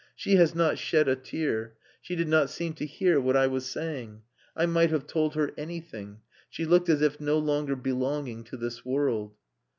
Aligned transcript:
She 0.15 0.33
has 0.37 0.55
not 0.55 0.79
shed 0.79 1.07
a 1.07 1.15
tear. 1.15 1.75
She 2.01 2.15
did 2.15 2.27
not 2.27 2.49
seem 2.49 2.73
to 2.73 2.87
hear 2.87 3.21
what 3.21 3.37
I 3.37 3.45
was 3.45 3.67
saying. 3.69 4.23
I 4.55 4.65
might 4.65 4.89
have 4.89 5.05
told 5.05 5.35
her 5.35 5.51
anything. 5.59 6.21
She 6.49 6.65
looked 6.65 6.89
as 6.89 7.03
if 7.03 7.21
no 7.21 7.37
longer 7.37 7.75
belonging 7.75 8.43
to 8.45 8.57
this 8.57 8.83
world." 8.83 9.35